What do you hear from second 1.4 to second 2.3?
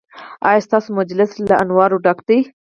له انوارو ډک